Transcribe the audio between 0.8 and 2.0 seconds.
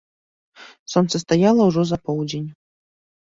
Сонца стаяла ўжо за